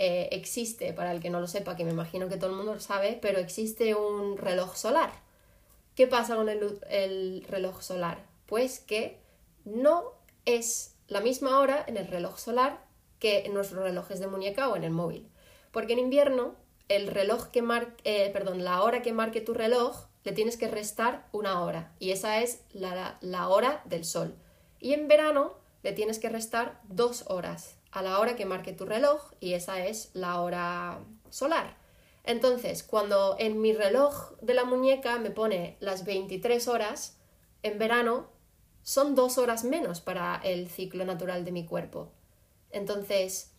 eh, 0.00 0.28
existe, 0.32 0.92
para 0.92 1.12
el 1.12 1.20
que 1.20 1.30
no 1.30 1.38
lo 1.38 1.46
sepa, 1.46 1.76
que 1.76 1.84
me 1.84 1.92
imagino 1.92 2.28
que 2.28 2.38
todo 2.38 2.50
el 2.50 2.56
mundo 2.56 2.74
lo 2.74 2.80
sabe, 2.80 3.16
pero 3.22 3.38
existe 3.38 3.94
un 3.94 4.36
reloj 4.36 4.74
solar. 4.74 5.12
¿Qué 5.94 6.08
pasa 6.08 6.34
con 6.34 6.48
el, 6.48 6.80
el 6.90 7.46
reloj 7.48 7.82
solar? 7.82 8.24
Pues 8.46 8.80
que 8.80 9.20
no 9.64 10.12
es 10.44 10.95
la 11.08 11.20
misma 11.20 11.58
hora 11.58 11.84
en 11.86 11.96
el 11.96 12.08
reloj 12.08 12.38
solar 12.38 12.84
que 13.18 13.46
en 13.46 13.54
nuestros 13.54 13.82
relojes 13.82 14.20
de 14.20 14.26
muñeca 14.26 14.68
o 14.68 14.76
en 14.76 14.84
el 14.84 14.90
móvil. 14.90 15.28
Porque 15.72 15.94
en 15.94 15.98
invierno, 15.98 16.54
el 16.88 17.08
reloj 17.08 17.48
que 17.48 17.62
marque, 17.62 17.94
eh, 18.04 18.30
perdón, 18.32 18.64
la 18.64 18.82
hora 18.82 19.02
que 19.02 19.12
marque 19.12 19.40
tu 19.40 19.54
reloj, 19.54 20.06
le 20.24 20.32
tienes 20.32 20.56
que 20.56 20.68
restar 20.68 21.28
una 21.32 21.62
hora. 21.62 21.92
Y 21.98 22.10
esa 22.10 22.40
es 22.40 22.62
la, 22.72 23.16
la 23.20 23.48
hora 23.48 23.82
del 23.84 24.04
sol. 24.04 24.34
Y 24.80 24.92
en 24.92 25.08
verano 25.08 25.54
le 25.82 25.92
tienes 25.92 26.18
que 26.18 26.28
restar 26.28 26.80
dos 26.88 27.24
horas 27.28 27.76
a 27.92 28.02
la 28.02 28.18
hora 28.18 28.36
que 28.36 28.44
marque 28.44 28.72
tu 28.72 28.84
reloj 28.84 29.32
y 29.40 29.54
esa 29.54 29.86
es 29.86 30.10
la 30.12 30.40
hora 30.40 30.98
solar. 31.30 31.76
Entonces, 32.24 32.82
cuando 32.82 33.36
en 33.38 33.60
mi 33.60 33.72
reloj 33.72 34.32
de 34.40 34.52
la 34.52 34.64
muñeca 34.64 35.18
me 35.18 35.30
pone 35.30 35.76
las 35.80 36.04
23 36.04 36.66
horas, 36.68 37.16
en 37.62 37.78
verano 37.78 38.28
son 38.86 39.16
dos 39.16 39.36
horas 39.36 39.64
menos 39.64 40.00
para 40.00 40.40
el 40.44 40.68
ciclo 40.68 41.04
natural 41.04 41.44
de 41.44 41.50
mi 41.50 41.66
cuerpo. 41.66 42.12
Entonces, 42.70 43.50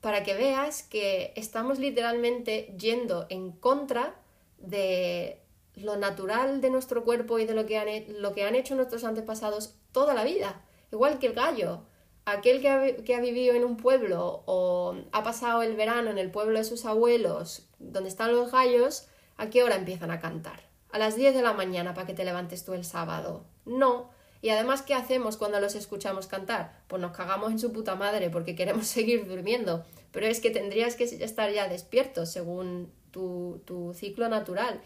para 0.00 0.22
que 0.22 0.34
veas 0.34 0.84
que 0.84 1.32
estamos 1.34 1.80
literalmente 1.80 2.72
yendo 2.78 3.26
en 3.28 3.50
contra 3.50 4.14
de 4.58 5.40
lo 5.74 5.96
natural 5.96 6.60
de 6.60 6.70
nuestro 6.70 7.02
cuerpo 7.02 7.40
y 7.40 7.44
de 7.44 7.54
lo 7.54 7.66
que 7.66 7.76
han, 7.76 7.88
lo 8.22 8.34
que 8.34 8.44
han 8.44 8.54
hecho 8.54 8.76
nuestros 8.76 9.02
antepasados 9.02 9.74
toda 9.90 10.14
la 10.14 10.22
vida. 10.22 10.62
Igual 10.92 11.18
que 11.18 11.26
el 11.26 11.32
gallo. 11.32 11.80
Aquel 12.24 12.60
que 12.60 12.68
ha, 12.68 12.96
que 12.98 13.16
ha, 13.16 13.20
vivido 13.20 13.56
en 13.56 13.64
un 13.64 13.76
pueblo 13.76 14.44
o 14.46 14.94
ha 15.10 15.24
pasado 15.24 15.62
el 15.62 15.74
verano 15.74 16.08
en 16.08 16.18
el 16.18 16.30
pueblo 16.30 16.56
de 16.56 16.64
sus 16.64 16.84
abuelos, 16.84 17.66
donde 17.80 18.08
están 18.08 18.30
los 18.30 18.52
gallos, 18.52 19.08
¿a 19.36 19.50
qué 19.50 19.64
hora 19.64 19.74
empiezan 19.74 20.12
a 20.12 20.20
cantar? 20.20 20.68
A 20.92 21.00
las 21.00 21.16
10 21.16 21.34
de 21.34 21.42
la 21.42 21.52
mañana 21.52 21.94
para 21.94 22.06
que 22.06 22.14
te 22.14 22.24
levantes 22.24 22.64
tú 22.64 22.74
el 22.74 22.84
sábado. 22.84 23.44
No. 23.64 24.21
Y 24.42 24.50
además, 24.50 24.82
¿qué 24.82 24.92
hacemos 24.94 25.36
cuando 25.36 25.60
los 25.60 25.76
escuchamos 25.76 26.26
cantar? 26.26 26.82
Pues 26.88 27.00
nos 27.00 27.16
cagamos 27.16 27.52
en 27.52 27.60
su 27.60 27.72
puta 27.72 27.94
madre 27.94 28.28
porque 28.28 28.56
queremos 28.56 28.86
seguir 28.88 29.26
durmiendo. 29.26 29.84
Pero 30.10 30.26
es 30.26 30.40
que 30.40 30.50
tendrías 30.50 30.96
que 30.96 31.04
estar 31.04 31.50
ya 31.50 31.68
despierto 31.68 32.26
según 32.26 32.92
tu, 33.12 33.62
tu 33.64 33.94
ciclo 33.94 34.28
natural. 34.28 34.82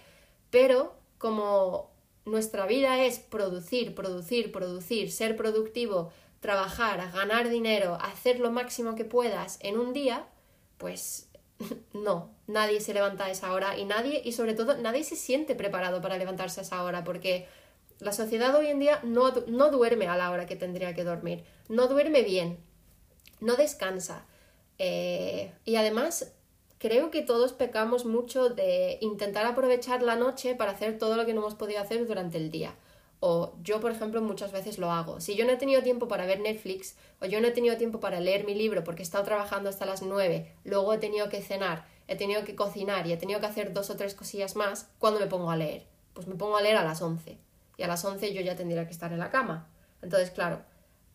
Pero 0.50 0.94
como 1.18 1.90
nuestra 2.26 2.66
vida 2.66 3.02
es 3.04 3.18
producir, 3.18 3.94
producir, 3.94 4.52
producir, 4.52 5.10
ser 5.10 5.36
productivo, 5.36 6.12
trabajar, 6.40 7.10
ganar 7.12 7.48
dinero, 7.48 7.98
hacer 8.00 8.40
lo 8.40 8.50
máximo 8.50 8.94
que 8.94 9.04
puedas 9.04 9.58
en 9.62 9.78
un 9.78 9.92
día, 9.92 10.26
pues 10.76 11.28
no, 11.94 12.30
nadie 12.46 12.80
se 12.80 12.92
levanta 12.92 13.24
a 13.24 13.30
esa 13.30 13.52
hora 13.52 13.78
y 13.78 13.84
nadie, 13.84 14.20
y 14.24 14.32
sobre 14.32 14.54
todo, 14.54 14.76
nadie 14.76 15.02
se 15.02 15.16
siente 15.16 15.54
preparado 15.54 16.02
para 16.02 16.18
levantarse 16.18 16.60
a 16.60 16.62
esa 16.64 16.82
hora 16.82 17.04
porque 17.04 17.48
la 17.98 18.12
sociedad 18.12 18.54
hoy 18.54 18.66
en 18.66 18.78
día 18.78 19.00
no, 19.02 19.32
no 19.46 19.70
duerme 19.70 20.06
a 20.08 20.16
la 20.16 20.30
hora 20.30 20.46
que 20.46 20.56
tendría 20.56 20.94
que 20.94 21.04
dormir, 21.04 21.44
no 21.68 21.88
duerme 21.88 22.22
bien, 22.22 22.58
no 23.40 23.56
descansa. 23.56 24.26
Eh, 24.78 25.52
y 25.64 25.76
además 25.76 26.32
creo 26.78 27.10
que 27.10 27.22
todos 27.22 27.52
pecamos 27.52 28.04
mucho 28.04 28.50
de 28.50 28.98
intentar 29.00 29.46
aprovechar 29.46 30.02
la 30.02 30.16
noche 30.16 30.54
para 30.54 30.72
hacer 30.72 30.98
todo 30.98 31.16
lo 31.16 31.24
que 31.24 31.32
no 31.32 31.40
hemos 31.40 31.54
podido 31.54 31.80
hacer 31.80 32.06
durante 32.06 32.36
el 32.36 32.50
día. 32.50 32.74
O 33.20 33.54
yo, 33.62 33.80
por 33.80 33.92
ejemplo, 33.92 34.20
muchas 34.20 34.52
veces 34.52 34.78
lo 34.78 34.90
hago. 34.92 35.20
Si 35.20 35.36
yo 35.36 35.46
no 35.46 35.52
he 35.52 35.56
tenido 35.56 35.82
tiempo 35.82 36.06
para 36.06 36.26
ver 36.26 36.40
Netflix, 36.40 36.96
o 37.20 37.26
yo 37.26 37.40
no 37.40 37.48
he 37.48 37.52
tenido 37.52 37.78
tiempo 37.78 37.98
para 37.98 38.20
leer 38.20 38.44
mi 38.44 38.54
libro 38.54 38.84
porque 38.84 39.02
he 39.02 39.04
estado 39.04 39.24
trabajando 39.24 39.70
hasta 39.70 39.86
las 39.86 40.02
9, 40.02 40.52
luego 40.64 40.92
he 40.92 40.98
tenido 40.98 41.30
que 41.30 41.40
cenar, 41.40 41.86
he 42.08 42.16
tenido 42.16 42.44
que 42.44 42.54
cocinar 42.54 43.06
y 43.06 43.12
he 43.12 43.16
tenido 43.16 43.40
que 43.40 43.46
hacer 43.46 43.72
dos 43.72 43.88
o 43.88 43.96
tres 43.96 44.14
cosillas 44.14 44.54
más, 44.54 44.90
¿cuándo 44.98 45.18
me 45.18 45.26
pongo 45.26 45.50
a 45.50 45.56
leer? 45.56 45.86
Pues 46.12 46.26
me 46.26 46.34
pongo 46.34 46.58
a 46.58 46.62
leer 46.62 46.76
a 46.76 46.84
las 46.84 47.00
11. 47.00 47.45
Y 47.76 47.82
a 47.82 47.88
las 47.88 48.04
11 48.04 48.32
yo 48.32 48.40
ya 48.40 48.56
tendría 48.56 48.86
que 48.86 48.92
estar 48.92 49.12
en 49.12 49.18
la 49.18 49.30
cama. 49.30 49.68
Entonces, 50.02 50.30
claro, 50.30 50.62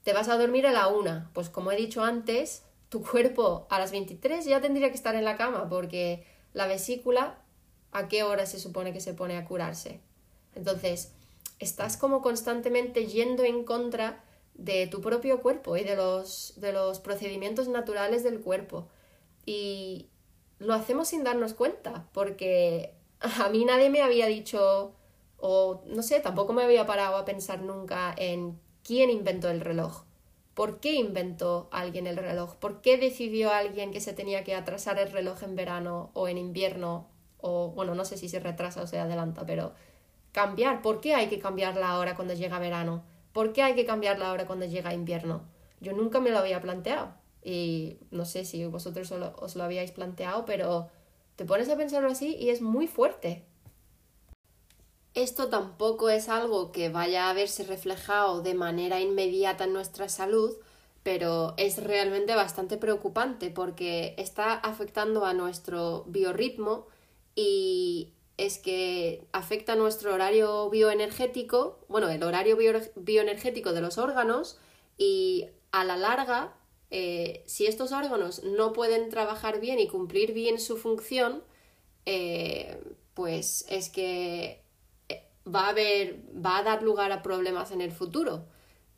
te 0.03 0.13
vas 0.13 0.30
a 0.30 0.38
dormir 0.38 0.68
a 0.68 0.72
la 0.72 0.88
1. 0.88 1.30
Pues 1.34 1.50
como 1.50 1.72
he 1.72 1.75
dicho 1.75 2.03
antes, 2.03 2.63
tu 2.89 3.03
cuerpo 3.10 3.68
a 3.70 3.80
las 3.80 3.91
23 3.91 4.46
ya 4.46 4.62
tendría 4.62 4.89
que 4.89 4.96
estar 4.96 5.15
en 5.15 5.25
la 5.25 5.38
cama 5.38 5.70
porque 5.70 6.25
la 6.53 6.68
vesícula 6.68 7.39
a 7.91 8.08
qué 8.08 8.24
hora 8.24 8.46
se 8.46 8.60
supone 8.60 8.94
que 8.94 9.01
se 9.01 9.13
pone 9.13 9.38
a 9.38 9.46
curarse. 9.46 10.00
Entonces, 10.56 11.13
estás 11.60 11.98
como 11.98 12.22
constantemente 12.22 13.06
yendo 13.06 13.44
en 13.44 13.63
contra 13.63 14.24
de 14.53 14.88
tu 14.88 15.01
propio 15.01 15.41
cuerpo 15.41 15.77
y 15.77 15.84
de 15.84 15.96
los, 15.96 16.53
de 16.58 16.74
los 16.74 17.00
procedimientos 17.00 17.68
naturales 17.68 18.24
del 18.24 18.39
cuerpo. 18.39 18.88
Y 19.46 20.08
lo 20.60 20.74
hacemos 20.74 21.10
sin 21.10 21.24
darnos 21.24 21.53
cuenta, 21.53 22.08
porque 22.13 22.94
a 23.20 23.50
mí 23.50 23.65
nadie 23.65 23.89
me 23.89 24.01
había 24.01 24.27
dicho, 24.27 24.94
o 25.42 25.84
no 25.88 26.04
sé, 26.04 26.20
tampoco 26.20 26.54
me 26.54 26.64
había 26.64 26.86
parado 26.86 27.18
a 27.18 27.26
pensar 27.26 27.62
nunca 27.62 28.14
en 28.16 28.60
quién 28.84 29.10
inventó 29.10 29.50
el 29.50 29.62
reloj. 29.62 30.04
¿Por 30.54 30.80
qué 30.80 30.94
inventó 30.94 31.70
alguien 31.72 32.08
el 32.08 32.18
reloj? 32.18 32.56
¿Por 32.56 32.82
qué 32.82 32.98
decidió 32.98 33.52
alguien 33.52 33.92
que 33.92 34.02
se 34.02 34.14
tenía 34.14 34.44
que 34.44 34.54
atrasar 34.54 35.00
el 35.00 35.12
reloj 35.12 35.44
en 35.44 35.56
verano 35.56 36.12
o 36.14 36.28
en 36.28 36.38
invierno? 36.38 37.08
O 37.40 37.70
bueno, 37.70 37.96
no 37.96 38.06
sé 38.06 38.18
si 38.18 38.30
se 38.30 38.40
retrasa 38.40 38.84
o 38.84 38.88
se 38.88 39.00
adelanta, 39.00 39.46
pero 39.46 39.74
cambiar. 40.32 40.82
¿Por 40.82 41.02
qué 41.02 41.16
hay 41.16 41.28
que 41.28 41.40
cambiar 41.40 41.78
la 41.78 41.98
hora 41.98 42.16
cuando 42.16 42.34
llega 42.34 42.60
verano? 42.60 43.04
¿Por 43.34 43.54
qué 43.54 43.64
hay 43.64 43.76
que 43.76 43.86
cambiar 43.86 44.20
la 44.20 44.32
hora 44.32 44.46
cuando 44.46 44.66
llega 44.66 44.94
invierno? 44.94 45.44
Yo 45.80 45.94
nunca 45.94 46.20
me 46.20 46.32
lo 46.32 46.38
había 46.38 46.62
planteado. 46.62 47.14
Y 47.44 47.98
no 48.12 48.26
sé 48.26 48.46
si 48.46 48.66
vosotros 48.66 49.12
os 49.12 49.56
lo 49.56 49.64
habíais 49.64 49.92
planteado, 49.92 50.46
pero 50.46 50.90
te 51.36 51.46
pones 51.46 51.70
a 51.70 51.78
pensarlo 51.78 52.10
así 52.10 52.36
y 52.36 52.50
es 52.50 52.62
muy 52.62 52.88
fuerte. 52.88 53.46
Esto 55.13 55.50
tampoco 55.50 56.10
es 56.10 56.30
algo 56.30 56.72
que 56.72 56.89
vaya 56.89 57.30
a 57.30 57.34
verse 57.34 57.63
reflejado 57.63 58.41
de 58.41 58.53
manera 58.53 59.01
inmediata 59.01 59.65
en 59.65 59.74
nuestra 59.74 60.08
salud, 60.08 60.56
pero 61.03 61.53
es 61.58 61.84
realmente 61.84 62.34
bastante 62.36 62.77
preocupante 62.77 63.50
porque 63.50 64.15
está 64.18 64.53
afectando 64.53 65.25
a 65.25 65.34
nuestro 65.34 66.06
biorritmo 66.08 66.88
y 67.36 68.13
es 68.38 68.58
que 68.58 69.27
afecta 69.34 69.75
nuestro 69.75 70.13
horario 70.13 70.70
bioenergético, 70.70 71.80
bueno, 71.89 72.10
el 72.10 72.24
horario 72.24 72.58
bioenergético 72.96 73.74
de 73.74 73.82
los 73.82 73.98
órganos 73.98 74.60
y 74.98 75.48
a 75.74 75.84
la 75.84 75.98
larga, 75.98 76.56
eh, 76.89 77.44
si 77.48 77.65
estos 77.68 77.91
órganos 77.91 78.44
no 78.44 78.72
pueden 78.72 79.10
trabajar 79.10 79.60
bien 79.60 79.80
y 79.80 79.88
cumplir 79.88 80.34
bien 80.34 80.60
su 80.60 80.77
función, 80.77 81.44
eh, 82.06 82.82
pues 83.13 83.65
es 83.70 83.89
que 83.89 84.61
va 85.48 85.66
a 85.66 85.70
haber, 85.70 86.22
va 86.34 86.58
a 86.58 86.64
dar 86.64 86.84
lugar 86.84 87.12
a 87.12 87.24
problemas 87.24 87.72
en 87.72 87.82
el 87.82 87.92
futuro. 87.92 88.46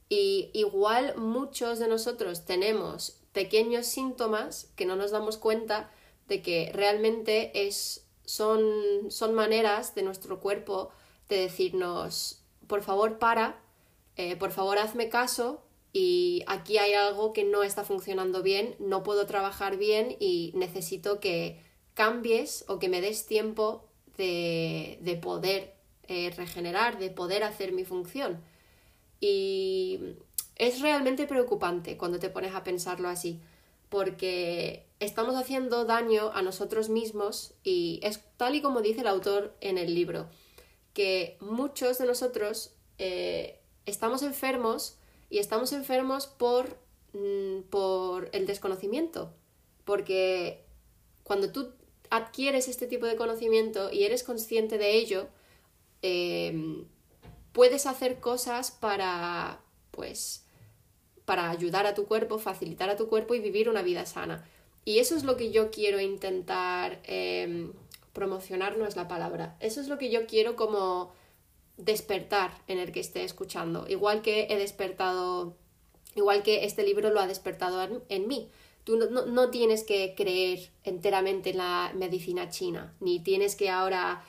Y 0.09 0.49
igual 0.53 1.15
muchos 1.17 1.79
de 1.79 1.87
nosotros 1.87 2.45
tenemos 2.45 3.19
pequeños 3.31 3.87
síntomas 3.87 4.71
que 4.75 4.85
no 4.85 4.95
nos 4.95 5.11
damos 5.11 5.37
cuenta 5.37 5.91
de 6.27 6.41
que 6.41 6.71
realmente 6.73 7.67
es, 7.67 8.05
son, 8.25 8.61
son 9.09 9.33
maneras 9.33 9.95
de 9.95 10.03
nuestro 10.03 10.39
cuerpo 10.39 10.91
de 11.29 11.37
decirnos, 11.37 12.43
por 12.67 12.83
favor, 12.83 13.17
para, 13.17 13.59
eh, 14.15 14.35
por 14.35 14.51
favor, 14.51 14.77
hazme 14.77 15.09
caso 15.09 15.63
y 15.91 16.43
aquí 16.47 16.77
hay 16.77 16.93
algo 16.93 17.33
que 17.33 17.43
no 17.43 17.63
está 17.63 17.83
funcionando 17.83 18.43
bien, 18.43 18.75
no 18.79 19.03
puedo 19.03 19.25
trabajar 19.25 19.77
bien 19.77 20.15
y 20.19 20.51
necesito 20.55 21.19
que 21.19 21.61
cambies 21.93 22.65
o 22.67 22.79
que 22.79 22.89
me 22.89 23.01
des 23.01 23.25
tiempo 23.25 23.85
de, 24.17 24.97
de 25.01 25.15
poder 25.15 25.72
eh, 26.07 26.33
regenerar, 26.35 26.97
de 26.99 27.09
poder 27.09 27.43
hacer 27.43 27.71
mi 27.71 27.85
función. 27.85 28.41
Y 29.19 30.15
es 30.55 30.81
realmente 30.81 31.27
preocupante 31.27 31.97
cuando 31.97 32.19
te 32.19 32.29
pones 32.29 32.53
a 32.53 32.63
pensarlo 32.63 33.09
así, 33.09 33.39
porque 33.89 34.85
estamos 34.99 35.35
haciendo 35.35 35.85
daño 35.85 36.31
a 36.33 36.41
nosotros 36.41 36.89
mismos 36.89 37.53
y 37.63 37.99
es 38.03 38.21
tal 38.37 38.55
y 38.55 38.61
como 38.61 38.81
dice 38.81 39.01
el 39.01 39.07
autor 39.07 39.53
en 39.61 39.77
el 39.77 39.95
libro, 39.95 40.27
que 40.93 41.37
muchos 41.39 41.97
de 41.97 42.05
nosotros 42.05 42.71
eh, 42.97 43.59
estamos 43.85 44.23
enfermos 44.23 44.97
y 45.29 45.39
estamos 45.39 45.73
enfermos 45.73 46.27
por, 46.27 46.77
mm, 47.13 47.61
por 47.69 48.29
el 48.33 48.45
desconocimiento, 48.45 49.31
porque 49.85 50.63
cuando 51.23 51.51
tú 51.51 51.71
adquieres 52.09 52.67
este 52.67 52.87
tipo 52.87 53.05
de 53.05 53.15
conocimiento 53.15 53.91
y 53.91 54.03
eres 54.03 54.23
consciente 54.23 54.77
de 54.77 54.95
ello, 54.95 55.27
em, 56.03 56.85
puedes 57.51 57.87
hacer 57.87 58.19
cosas 58.19 58.69
para, 58.69 59.59
pues, 59.89 60.45
para 61.25 61.49
ayudar 61.49 61.87
a 61.87 61.95
tu 61.95 62.05
cuerpo, 62.05 62.37
facilitar 62.37 62.91
a 62.91 62.97
tu 62.97 63.07
cuerpo 63.07 63.33
y 63.33 63.39
vivir 63.39 63.69
una 63.69 63.81
vida 63.81 64.05
sana. 64.05 64.47
Y 64.85 64.99
eso 64.99 65.15
es 65.15 65.23
lo 65.23 65.37
que 65.37 65.51
yo 65.51 65.71
quiero 65.71 65.99
intentar 65.99 66.99
em, 67.05 67.73
promocionar, 68.11 68.77
no 68.77 68.85
es 68.85 68.95
la 68.95 69.07
palabra. 69.07 69.55
Eso 69.59 69.81
es 69.81 69.87
lo 69.87 69.97
que 69.97 70.11
yo 70.11 70.27
quiero 70.27 70.55
como 70.55 71.11
despertar 71.77 72.51
en 72.67 72.79
el 72.79 72.91
que 72.91 72.99
esté 72.99 73.23
escuchando. 73.23 73.87
Igual 73.87 74.21
que 74.21 74.47
he 74.49 74.57
despertado, 74.57 75.55
igual 76.15 76.43
que 76.43 76.65
este 76.65 76.83
libro 76.83 77.09
lo 77.09 77.19
ha 77.19 77.27
despertado 77.27 78.03
en, 78.09 78.27
mí. 78.27 78.49
Tú 78.83 78.97
no, 78.97 79.49
tienes 79.49 79.83
que 79.83 80.13
creer 80.15 80.69
enteramente 80.83 81.51
en 81.51 81.57
la 81.57 81.93
medicina 81.95 82.49
china, 82.49 82.93
ni 82.99 83.21
tienes 83.21 83.55
que 83.55 83.69
ahora 83.69 84.25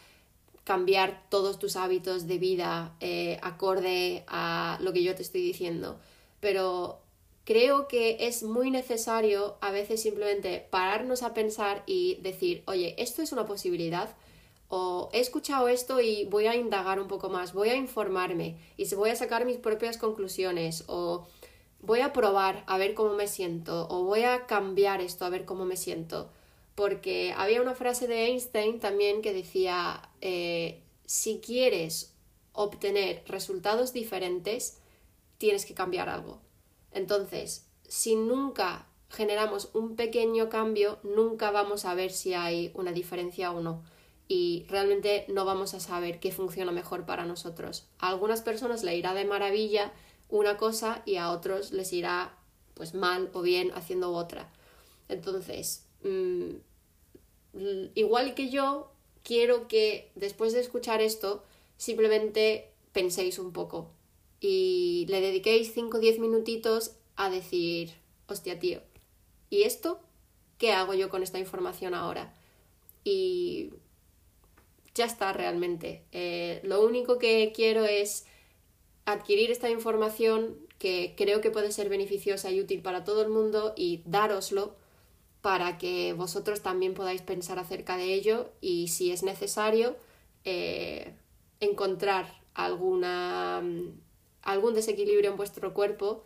cambiar 0.64 1.22
todos 1.28 1.58
tus 1.58 1.76
hábitos 1.76 2.26
de 2.26 2.38
vida 2.38 2.96
eh, 3.00 3.38
acorde 3.42 4.24
a 4.26 4.78
lo 4.80 4.92
que 4.92 5.02
yo 5.02 5.14
te 5.14 5.22
estoy 5.22 5.42
diciendo. 5.42 5.98
Pero 6.40 7.00
creo 7.44 7.86
que 7.86 8.16
es 8.20 8.42
muy 8.42 8.70
necesario 8.70 9.56
a 9.60 9.70
veces 9.70 10.02
simplemente 10.02 10.66
pararnos 10.70 11.22
a 11.22 11.34
pensar 11.34 11.82
y 11.86 12.16
decir, 12.22 12.62
oye, 12.66 12.94
esto 12.98 13.22
es 13.22 13.32
una 13.32 13.46
posibilidad, 13.46 14.14
o 14.68 15.10
he 15.12 15.20
escuchado 15.20 15.68
esto 15.68 16.00
y 16.00 16.24
voy 16.24 16.46
a 16.46 16.56
indagar 16.56 16.98
un 16.98 17.06
poco 17.06 17.28
más, 17.28 17.52
voy 17.52 17.68
a 17.68 17.76
informarme 17.76 18.56
y 18.76 18.92
voy 18.94 19.10
a 19.10 19.16
sacar 19.16 19.44
mis 19.44 19.58
propias 19.58 19.98
conclusiones, 19.98 20.84
o 20.88 21.26
voy 21.80 22.00
a 22.00 22.12
probar 22.12 22.64
a 22.66 22.78
ver 22.78 22.94
cómo 22.94 23.14
me 23.14 23.28
siento, 23.28 23.86
o 23.90 24.04
voy 24.04 24.22
a 24.22 24.46
cambiar 24.46 25.00
esto 25.00 25.26
a 25.26 25.28
ver 25.28 25.44
cómo 25.44 25.64
me 25.66 25.76
siento. 25.76 26.30
Porque 26.74 27.32
había 27.36 27.62
una 27.62 27.74
frase 27.74 28.06
de 28.06 28.26
Einstein 28.26 28.80
también 28.80 29.22
que 29.22 29.32
decía, 29.32 30.10
eh, 30.20 30.82
si 31.06 31.38
quieres 31.38 32.14
obtener 32.52 33.22
resultados 33.26 33.92
diferentes, 33.92 34.78
tienes 35.38 35.66
que 35.66 35.74
cambiar 35.74 36.08
algo. 36.08 36.40
Entonces, 36.92 37.66
si 37.86 38.16
nunca 38.16 38.86
generamos 39.10 39.70
un 39.74 39.96
pequeño 39.96 40.48
cambio, 40.48 40.98
nunca 41.02 41.50
vamos 41.50 41.84
a 41.84 41.94
ver 41.94 42.12
si 42.12 42.34
hay 42.34 42.70
una 42.74 42.92
diferencia 42.92 43.52
o 43.52 43.60
no. 43.60 43.82
Y 44.26 44.64
realmente 44.68 45.26
no 45.28 45.44
vamos 45.44 45.74
a 45.74 45.80
saber 45.80 46.18
qué 46.18 46.32
funciona 46.32 46.72
mejor 46.72 47.04
para 47.04 47.26
nosotros. 47.26 47.86
A 47.98 48.08
algunas 48.08 48.42
personas 48.42 48.82
le 48.82 48.96
irá 48.96 49.14
de 49.14 49.24
maravilla 49.24 49.92
una 50.28 50.56
cosa 50.56 51.02
y 51.04 51.16
a 51.16 51.30
otros 51.30 51.72
les 51.72 51.92
irá 51.92 52.36
pues 52.74 52.94
mal 52.94 53.30
o 53.34 53.42
bien 53.42 53.70
haciendo 53.74 54.12
otra. 54.12 54.50
Entonces, 55.08 55.83
mm, 56.04 57.86
igual 57.94 58.34
que 58.34 58.50
yo, 58.50 58.90
quiero 59.22 59.68
que 59.68 60.10
después 60.14 60.52
de 60.52 60.60
escuchar 60.60 61.00
esto, 61.00 61.42
simplemente 61.76 62.70
penséis 62.92 63.38
un 63.38 63.52
poco 63.52 63.90
y 64.40 65.06
le 65.08 65.20
dediquéis 65.20 65.72
5 65.72 65.96
o 65.96 66.00
10 66.00 66.18
minutitos 66.18 66.92
a 67.16 67.30
decir, 67.30 67.92
hostia 68.28 68.58
tío, 68.58 68.80
¿y 69.48 69.62
esto? 69.62 70.00
¿Qué 70.58 70.72
hago 70.72 70.94
yo 70.94 71.08
con 71.08 71.22
esta 71.22 71.38
información 71.38 71.94
ahora? 71.94 72.34
Y 73.04 73.70
ya 74.94 75.06
está 75.06 75.32
realmente. 75.32 76.02
Eh, 76.12 76.60
lo 76.62 76.84
único 76.84 77.18
que 77.18 77.52
quiero 77.54 77.84
es 77.84 78.26
adquirir 79.06 79.50
esta 79.50 79.70
información 79.70 80.58
que 80.78 81.14
creo 81.16 81.40
que 81.40 81.50
puede 81.50 81.72
ser 81.72 81.88
beneficiosa 81.88 82.50
y 82.50 82.60
útil 82.60 82.82
para 82.82 83.04
todo 83.04 83.22
el 83.22 83.30
mundo 83.30 83.72
y 83.76 84.02
dároslo 84.04 84.76
para 85.44 85.76
que 85.76 86.14
vosotros 86.14 86.62
también 86.62 86.94
podáis 86.94 87.20
pensar 87.20 87.58
acerca 87.58 87.98
de 87.98 88.14
ello 88.14 88.50
y 88.62 88.88
si 88.88 89.12
es 89.12 89.22
necesario 89.22 89.94
eh, 90.46 91.12
encontrar 91.60 92.40
alguna 92.54 93.62
algún 94.40 94.72
desequilibrio 94.72 95.30
en 95.30 95.36
vuestro 95.36 95.74
cuerpo 95.74 96.24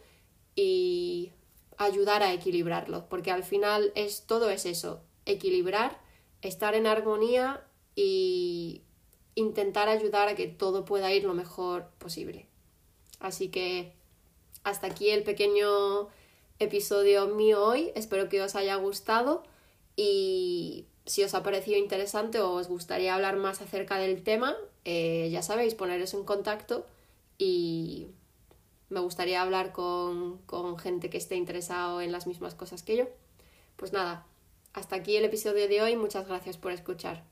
y 0.54 1.32
ayudar 1.78 2.22
a 2.22 2.32
equilibrarlo, 2.32 3.08
porque 3.08 3.32
al 3.32 3.42
final 3.42 3.90
es 3.96 4.24
todo 4.24 4.50
es 4.50 4.64
eso, 4.66 5.02
equilibrar, 5.26 6.00
estar 6.40 6.76
en 6.76 6.86
armonía 6.86 7.66
y 7.96 8.82
intentar 9.34 9.88
ayudar 9.88 10.28
a 10.28 10.36
que 10.36 10.46
todo 10.46 10.84
pueda 10.84 11.12
ir 11.12 11.24
lo 11.24 11.34
mejor 11.34 11.90
posible. 11.98 12.46
Así 13.18 13.48
que 13.48 13.94
hasta 14.62 14.86
aquí 14.86 15.10
el 15.10 15.24
pequeño 15.24 16.06
episodio 16.58 17.26
mío 17.28 17.64
hoy, 17.64 17.92
espero 17.94 18.28
que 18.28 18.42
os 18.42 18.54
haya 18.54 18.76
gustado 18.76 19.42
y 19.96 20.86
si 21.06 21.24
os 21.24 21.34
ha 21.34 21.42
parecido 21.42 21.78
interesante 21.78 22.40
o 22.40 22.52
os 22.52 22.68
gustaría 22.68 23.14
hablar 23.14 23.36
más 23.36 23.60
acerca 23.60 23.98
del 23.98 24.22
tema, 24.22 24.56
eh, 24.84 25.28
ya 25.30 25.42
sabéis, 25.42 25.74
poneros 25.74 26.14
en 26.14 26.24
contacto 26.24 26.86
y 27.38 28.08
me 28.90 29.00
gustaría 29.00 29.42
hablar 29.42 29.72
con, 29.72 30.38
con 30.46 30.78
gente 30.78 31.10
que 31.10 31.18
esté 31.18 31.36
interesado 31.36 32.00
en 32.00 32.12
las 32.12 32.26
mismas 32.26 32.54
cosas 32.54 32.82
que 32.82 32.96
yo. 32.96 33.08
Pues 33.76 33.92
nada, 33.92 34.26
hasta 34.72 34.96
aquí 34.96 35.16
el 35.16 35.24
episodio 35.24 35.68
de 35.68 35.82
hoy. 35.82 35.96
Muchas 35.96 36.26
gracias 36.26 36.56
por 36.56 36.72
escuchar. 36.72 37.27